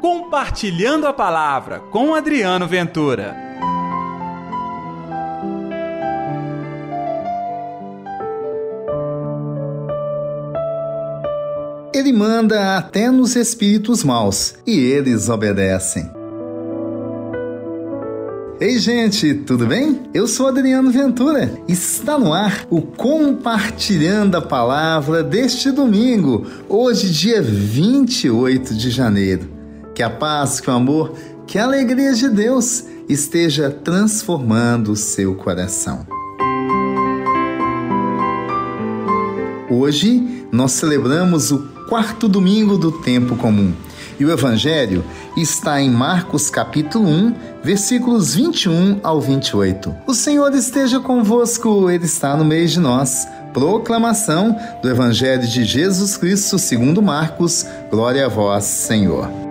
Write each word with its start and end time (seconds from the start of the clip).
Compartilhando 0.00 1.06
a 1.06 1.12
Palavra 1.12 1.78
com 1.78 2.14
Adriano 2.14 2.66
Ventura. 2.66 3.36
Ele 11.92 12.14
manda 12.14 12.78
até 12.78 13.10
nos 13.10 13.36
espíritos 13.36 14.02
maus 14.02 14.54
e 14.66 14.78
eles 14.78 15.28
obedecem. 15.28 16.10
Ei, 18.58 18.78
gente, 18.78 19.34
tudo 19.34 19.66
bem? 19.66 20.00
Eu 20.14 20.26
sou 20.26 20.48
Adriano 20.48 20.90
Ventura. 20.90 21.52
Está 21.68 22.18
no 22.18 22.32
ar 22.32 22.66
o 22.70 22.80
Compartilhando 22.80 24.36
a 24.36 24.40
Palavra 24.40 25.22
deste 25.22 25.70
domingo, 25.70 26.46
hoje, 26.70 27.10
dia 27.10 27.42
28 27.42 28.74
de 28.74 28.88
janeiro. 28.88 29.49
Que 30.00 30.04
a 30.04 30.08
paz, 30.08 30.60
que 30.60 30.70
o 30.70 30.72
amor, 30.72 31.12
que 31.46 31.58
a 31.58 31.64
alegria 31.64 32.14
de 32.14 32.30
Deus 32.30 32.86
esteja 33.06 33.68
transformando 33.68 34.92
o 34.92 34.96
seu 34.96 35.34
coração. 35.34 36.06
Hoje 39.68 40.46
nós 40.50 40.72
celebramos 40.72 41.52
o 41.52 41.58
quarto 41.86 42.28
domingo 42.28 42.78
do 42.78 42.90
tempo 42.90 43.36
comum. 43.36 43.74
E 44.18 44.24
o 44.24 44.32
Evangelho 44.32 45.04
está 45.36 45.82
em 45.82 45.90
Marcos 45.90 46.48
capítulo 46.48 47.06
1, 47.06 47.34
versículos 47.62 48.34
21 48.34 49.00
ao 49.02 49.20
28. 49.20 49.94
O 50.06 50.14
Senhor 50.14 50.54
esteja 50.54 50.98
convosco, 50.98 51.90
Ele 51.90 52.06
está 52.06 52.34
no 52.38 52.44
meio 52.46 52.66
de 52.66 52.80
nós. 52.80 53.28
Proclamação 53.52 54.56
do 54.80 54.88
Evangelho 54.88 55.46
de 55.46 55.62
Jesus 55.62 56.16
Cristo 56.16 56.58
segundo 56.58 57.02
Marcos. 57.02 57.66
Glória 57.90 58.24
a 58.24 58.28
vós, 58.30 58.64
Senhor. 58.64 59.49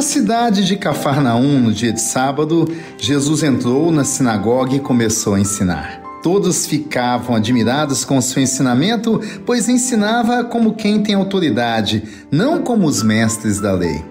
Na 0.00 0.06
cidade 0.06 0.64
de 0.64 0.76
Cafarnaum, 0.76 1.60
no 1.60 1.74
dia 1.74 1.92
de 1.92 2.00
sábado, 2.00 2.66
Jesus 2.96 3.42
entrou 3.42 3.92
na 3.92 4.02
sinagoga 4.02 4.74
e 4.74 4.80
começou 4.80 5.34
a 5.34 5.40
ensinar. 5.40 6.00
Todos 6.22 6.64
ficavam 6.64 7.36
admirados 7.36 8.02
com 8.02 8.18
seu 8.22 8.42
ensinamento, 8.42 9.20
pois 9.44 9.68
ensinava 9.68 10.42
como 10.42 10.72
quem 10.72 11.02
tem 11.02 11.14
autoridade, 11.14 12.02
não 12.30 12.62
como 12.62 12.86
os 12.86 13.02
mestres 13.02 13.60
da 13.60 13.74
lei. 13.74 14.02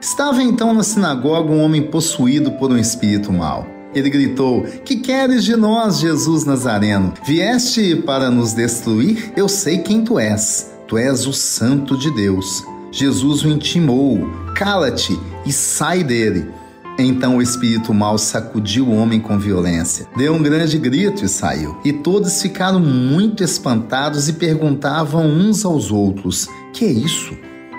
Estava 0.00 0.42
então 0.42 0.72
na 0.72 0.82
sinagoga 0.82 1.52
um 1.52 1.62
homem 1.62 1.82
possuído 1.82 2.52
por 2.52 2.72
um 2.72 2.78
espírito 2.78 3.30
mau. 3.30 3.66
Ele 3.94 4.08
gritou: 4.08 4.62
Que 4.82 4.96
queres 4.96 5.44
de 5.44 5.56
nós, 5.56 6.00
Jesus 6.00 6.46
Nazareno? 6.46 7.12
Vieste 7.26 7.96
para 7.96 8.30
nos 8.30 8.54
destruir? 8.54 9.30
Eu 9.36 9.46
sei 9.46 9.76
quem 9.76 10.02
tu 10.02 10.18
és. 10.18 10.70
Tu 10.86 10.96
és 10.96 11.26
o 11.26 11.34
Santo 11.34 11.98
de 11.98 12.10
Deus. 12.14 12.64
Jesus 12.90 13.42
o 13.42 13.48
intimou: 13.48 14.28
Cala-te 14.54 15.18
e 15.44 15.52
sai 15.52 16.02
dele. 16.02 16.50
Então 16.98 17.36
o 17.36 17.42
espírito 17.42 17.94
mal 17.94 18.18
sacudiu 18.18 18.88
o 18.88 18.96
homem 18.96 19.20
com 19.20 19.38
violência, 19.38 20.08
deu 20.16 20.34
um 20.34 20.42
grande 20.42 20.76
grito 20.78 21.24
e 21.24 21.28
saiu. 21.28 21.78
E 21.84 21.92
todos 21.92 22.42
ficaram 22.42 22.80
muito 22.80 23.44
espantados 23.44 24.28
e 24.28 24.32
perguntavam 24.32 25.24
uns 25.24 25.64
aos 25.64 25.92
outros: 25.92 26.48
Que 26.72 26.84
é 26.84 26.90
isso? 26.90 27.36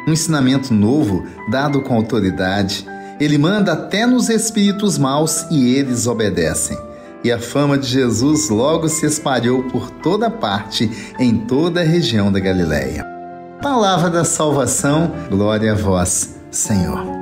Um 0.08 0.14
ensinamento 0.14 0.74
novo, 0.74 1.26
dado 1.52 1.82
com 1.82 1.96
autoridade. 1.96 2.86
Ele 3.20 3.38
manda 3.38 3.74
até 3.74 4.06
nos 4.06 4.30
espíritos 4.30 4.98
maus 4.98 5.46
e 5.52 5.76
eles 5.76 6.08
obedecem. 6.08 6.78
E 7.22 7.30
a 7.30 7.38
fama 7.38 7.78
de 7.78 7.88
Jesus 7.88 8.48
logo 8.48 8.88
se 8.88 9.06
espalhou 9.06 9.64
por 9.64 9.92
toda 9.92 10.30
parte, 10.30 10.90
em 11.20 11.36
toda 11.36 11.82
a 11.82 11.84
região 11.84 12.32
da 12.32 12.40
Galiléia. 12.40 13.19
Palavra 13.62 14.10
da 14.10 14.24
salvação, 14.24 15.12
glória 15.30 15.74
a 15.74 15.76
vós, 15.76 16.38
Senhor. 16.50 17.20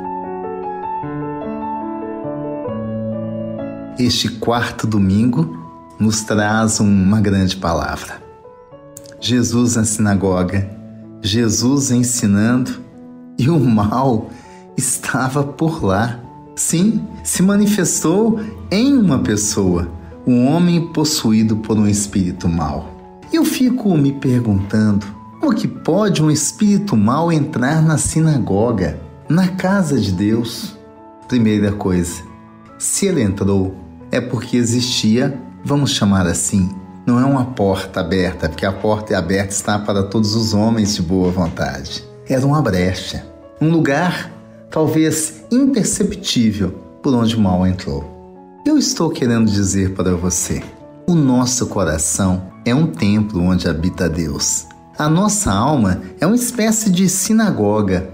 este 4.00 4.30
quarto 4.30 4.86
domingo 4.86 5.58
nos 6.00 6.22
traz 6.22 6.80
uma 6.80 7.20
grande 7.20 7.56
palavra. 7.58 8.22
Jesus 9.20 9.76
na 9.76 9.84
sinagoga, 9.84 10.70
Jesus 11.22 11.90
ensinando 11.90 12.80
e 13.38 13.50
o 13.50 13.60
mal 13.60 14.30
estava 14.78 15.44
por 15.44 15.84
lá. 15.84 16.20
Sim, 16.56 17.06
se 17.24 17.42
manifestou 17.42 18.40
em 18.70 18.96
uma 18.96 19.20
pessoa, 19.20 19.90
um 20.26 20.46
homem 20.48 20.94
possuído 20.94 21.58
por 21.58 21.78
um 21.78 21.88
espírito 21.88 22.48
mau. 22.48 22.94
Eu 23.34 23.44
fico 23.44 23.98
me 23.98 24.12
perguntando 24.12 25.17
como 25.40 25.56
que 25.56 25.68
pode 25.68 26.22
um 26.22 26.30
espírito 26.30 26.98
mau 26.98 27.32
entrar 27.32 27.82
na 27.82 27.98
sinagoga, 27.98 29.00
na 29.30 29.48
casa 29.48 30.00
de 30.00 30.12
Deus? 30.12 30.76
Primeira 31.28 31.72
coisa, 31.72 32.22
se 32.78 33.06
ele 33.06 33.22
entrou, 33.22 33.76
é 34.12 34.20
porque 34.20 34.58
existia, 34.58 35.40
vamos 35.64 35.92
chamar 35.92 36.28
assim, 36.28 36.70
não 37.06 37.20
é 37.20 37.26
uma 37.26 37.46
porta 37.46 38.02
aberta, 38.02 38.50
porque 38.50 38.66
a 38.66 38.72
porta 38.72 39.14
é 39.14 39.16
aberta 39.16 39.54
está 39.54 39.80
para 39.80 40.04
todos 40.04 40.36
os 40.36 40.54
homens 40.54 40.96
de 40.96 41.02
boa 41.02 41.32
vontade. 41.32 42.04
Era 42.28 42.46
uma 42.46 42.62
brecha, 42.62 43.26
um 43.62 43.70
lugar 43.70 44.32
talvez 44.70 45.44
imperceptível 45.52 46.72
por 47.02 47.14
onde 47.14 47.36
o 47.36 47.40
mal 47.40 47.66
entrou. 47.66 48.04
Eu 48.66 48.78
estou 48.78 49.10
querendo 49.10 49.50
dizer 49.50 49.94
para 49.94 50.16
você: 50.16 50.62
o 51.08 51.16
nosso 51.16 51.68
coração 51.68 52.52
é 52.66 52.76
um 52.76 52.88
templo 52.88 53.42
onde 53.42 53.70
habita 53.70 54.10
Deus. 54.10 54.68
A 54.98 55.10
nossa 55.10 55.52
alma 55.52 56.02
é 56.20 56.26
uma 56.26 56.36
espécie 56.36 56.90
de 56.90 57.08
sinagoga, 57.08 58.10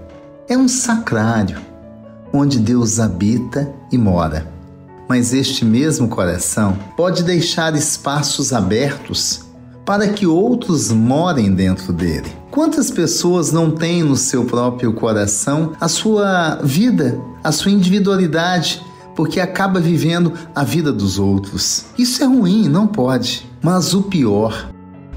é 0.48 0.56
um 0.56 0.68
sacrário 0.68 1.58
onde 2.32 2.58
Deus 2.58 3.00
habita 3.00 3.72
e 3.90 3.96
mora 3.96 4.54
mas 5.08 5.32
este 5.32 5.64
mesmo 5.64 6.08
coração 6.08 6.76
pode 6.96 7.22
deixar 7.22 7.74
espaços 7.74 8.52
abertos 8.52 9.42
para 9.84 10.08
que 10.08 10.26
outros 10.26 10.90
morem 10.90 11.52
dentro 11.52 11.92
dele. 11.92 12.32
Quantas 12.50 12.90
pessoas 12.90 13.52
não 13.52 13.70
têm 13.70 14.02
no 14.02 14.16
seu 14.16 14.44
próprio 14.44 14.92
coração 14.94 15.72
a 15.80 15.88
sua 15.88 16.56
vida, 16.62 17.20
a 17.42 17.52
sua 17.52 17.70
individualidade, 17.70 18.82
porque 19.14 19.40
acaba 19.40 19.78
vivendo 19.78 20.32
a 20.54 20.64
vida 20.64 20.92
dos 20.92 21.18
outros? 21.18 21.84
Isso 21.98 22.22
é 22.22 22.26
ruim, 22.26 22.68
não 22.68 22.86
pode. 22.86 23.46
Mas 23.62 23.92
o 23.92 24.02
pior, 24.02 24.70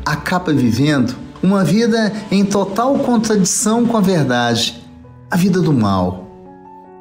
acaba 0.05 0.51
vivendo 0.51 1.15
uma 1.41 1.63
vida 1.63 2.11
em 2.31 2.43
total 2.43 2.97
contradição 2.99 3.85
com 3.85 3.97
a 3.97 4.01
verdade, 4.01 4.83
a 5.29 5.37
vida 5.37 5.61
do 5.61 5.73
mal. 5.73 6.27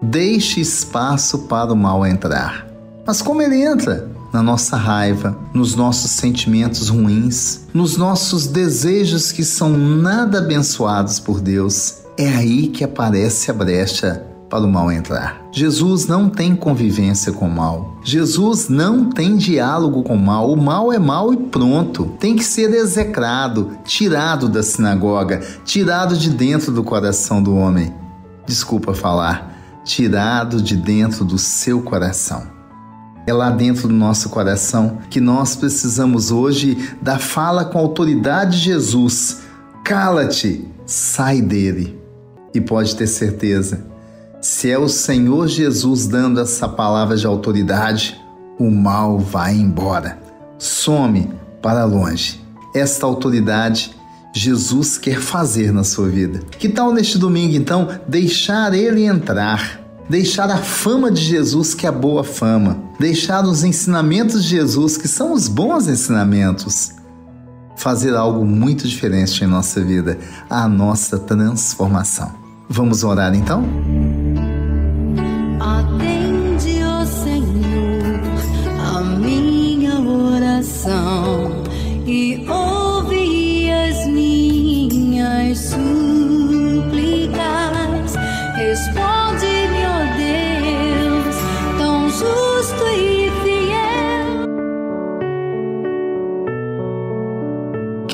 Deixe 0.02 0.60
espaço 0.60 1.40
para 1.40 1.72
o 1.72 1.76
mal 1.76 2.06
entrar. 2.06 2.66
Mas 3.06 3.22
como 3.22 3.40
ele 3.40 3.62
entra? 3.62 4.10
Na 4.32 4.42
nossa 4.42 4.76
raiva, 4.76 5.38
nos 5.54 5.74
nossos 5.74 6.10
sentimentos 6.10 6.88
ruins, 6.88 7.60
nos 7.72 7.96
nossos 7.96 8.46
desejos 8.46 9.32
que 9.32 9.44
são 9.44 9.70
nada 9.70 10.38
abençoados 10.38 11.18
por 11.18 11.40
Deus. 11.40 11.98
É 12.18 12.28
aí 12.28 12.68
que 12.68 12.84
aparece 12.84 13.50
a 13.50 13.54
brecha 13.54 14.26
para 14.48 14.64
o 14.64 14.68
mal 14.68 14.90
entrar. 14.92 15.42
Jesus 15.50 16.06
não 16.06 16.28
tem 16.28 16.54
convivência 16.54 17.32
com 17.32 17.46
o 17.48 17.50
mal. 17.50 17.96
Jesus 18.04 18.68
não 18.68 19.10
tem 19.10 19.36
diálogo 19.36 20.02
com 20.02 20.14
o 20.14 20.18
mal. 20.18 20.50
O 20.52 20.56
mal 20.56 20.92
é 20.92 20.98
mal 20.98 21.32
e 21.32 21.36
pronto. 21.36 22.06
Tem 22.20 22.36
que 22.36 22.44
ser 22.44 22.72
execrado, 22.72 23.76
tirado 23.84 24.48
da 24.48 24.62
sinagoga, 24.62 25.40
tirado 25.64 26.16
de 26.16 26.30
dentro 26.30 26.72
do 26.72 26.84
coração 26.84 27.42
do 27.42 27.56
homem. 27.56 27.92
Desculpa 28.46 28.94
falar, 28.94 29.80
tirado 29.84 30.62
de 30.62 30.76
dentro 30.76 31.24
do 31.24 31.38
seu 31.38 31.82
coração. 31.82 32.54
É 33.26 33.32
lá 33.32 33.50
dentro 33.50 33.88
do 33.88 33.94
nosso 33.94 34.28
coração 34.28 34.98
que 35.10 35.20
nós 35.20 35.56
precisamos 35.56 36.30
hoje 36.30 36.90
da 37.02 37.18
fala 37.18 37.64
com 37.64 37.76
autoridade 37.76 38.58
de 38.58 38.64
Jesus. 38.64 39.40
Cala-te, 39.82 40.64
sai 40.84 41.42
dele. 41.42 42.00
E 42.54 42.60
pode 42.60 42.94
ter 42.94 43.08
certeza, 43.08 43.84
se 44.40 44.70
é 44.70 44.78
o 44.78 44.88
Senhor 44.88 45.48
Jesus 45.48 46.06
dando 46.06 46.40
essa 46.40 46.68
palavra 46.68 47.16
de 47.16 47.26
autoridade, 47.26 48.20
o 48.58 48.70
mal 48.70 49.18
vai 49.18 49.54
embora. 49.54 50.18
Some 50.58 51.30
para 51.60 51.84
longe. 51.84 52.40
Esta 52.74 53.06
autoridade 53.06 53.94
Jesus 54.32 54.98
quer 54.98 55.20
fazer 55.20 55.72
na 55.72 55.82
sua 55.82 56.08
vida. 56.08 56.40
Que 56.58 56.68
tal 56.68 56.92
neste 56.92 57.18
domingo, 57.18 57.54
então, 57.54 57.88
deixar 58.06 58.74
ele 58.74 59.04
entrar? 59.04 59.86
deixar 60.08 60.50
a 60.50 60.58
fama 60.58 61.10
de 61.10 61.20
Jesus, 61.20 61.74
que 61.74 61.86
é 61.86 61.88
a 61.88 61.92
boa 61.92 62.22
fama, 62.22 62.78
deixar 62.98 63.44
os 63.44 63.64
ensinamentos 63.64 64.44
de 64.44 64.50
Jesus, 64.50 64.96
que 64.96 65.08
são 65.08 65.32
os 65.32 65.48
bons 65.48 65.88
ensinamentos, 65.88 66.92
fazer 67.76 68.14
algo 68.14 68.44
muito 68.44 68.86
diferente 68.86 69.42
em 69.42 69.46
nossa 69.46 69.82
vida, 69.82 70.18
a 70.48 70.68
nossa 70.68 71.18
transformação. 71.18 72.32
Vamos 72.68 73.04
orar 73.04 73.34
então? 73.34 73.64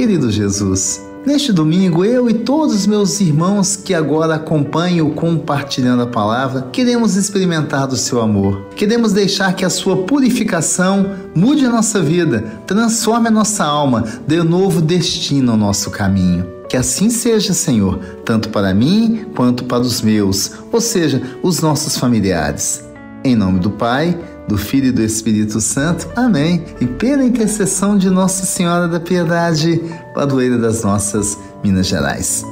Querido 0.03 0.33
Jesus, 0.33 1.01
neste 1.25 1.53
domingo 1.53 2.05
eu 2.05 2.29
e 2.29 2.35
todos 2.35 2.75
os 2.75 2.87
meus 2.89 3.21
irmãos 3.21 3.77
que 3.77 3.95
agora 3.95 4.35
acompanham 4.35 5.11
compartilhando 5.11 6.03
a 6.03 6.07
palavra, 6.09 6.69
queremos 6.73 7.15
experimentar 7.15 7.87
do 7.87 7.97
seu 7.97 8.21
amor. 8.21 8.67
Queremos 8.75 9.13
deixar 9.13 9.55
que 9.55 9.65
a 9.65 9.71
sua 9.71 9.99
purificação 9.99 11.15
mude 11.35 11.65
a 11.65 11.71
nossa 11.71 12.01
vida, 12.01 12.43
transforme 12.67 13.29
a 13.29 13.31
nossa 13.31 13.65
alma, 13.65 14.03
dê 14.27 14.41
um 14.41 14.45
novo 14.45 14.81
destino 14.81 15.53
ao 15.53 15.57
nosso 15.57 15.89
caminho. 15.89 16.62
Que 16.73 16.79
assim 16.79 17.11
seja, 17.11 17.53
Senhor, 17.53 17.99
tanto 18.25 18.49
para 18.49 18.73
mim 18.73 19.27
quanto 19.37 19.65
para 19.65 19.83
os 19.83 20.01
meus, 20.01 20.53
ou 20.73 20.81
seja, 20.81 21.21
os 21.43 21.61
nossos 21.61 21.99
familiares. 21.99 22.83
Em 23.23 23.37
nome 23.37 23.59
do 23.59 23.73
Pai, 23.73 24.19
do 24.49 24.57
Filho 24.57 24.87
e 24.87 24.91
do 24.91 25.03
Espírito 25.03 25.61
Santo. 25.61 26.09
Amém. 26.17 26.65
E 26.81 26.87
pela 26.87 27.23
intercessão 27.23 27.99
de 27.99 28.09
Nossa 28.09 28.47
Senhora 28.47 28.89
da 28.89 28.99
Piedade, 28.99 29.83
padroeira 30.15 30.57
das 30.57 30.83
nossas 30.83 31.37
Minas 31.63 31.87
Gerais. 31.89 32.43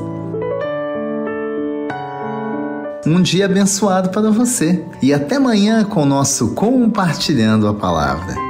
Um 3.07 3.23
dia 3.23 3.47
abençoado 3.47 4.11
para 4.11 4.31
você 4.31 4.85
e 5.01 5.15
até 5.15 5.37
amanhã 5.37 5.83
com 5.83 6.03
o 6.03 6.07
nosso 6.07 6.49
Compartilhando 6.49 7.67
a 7.67 7.73
Palavra. 7.73 8.50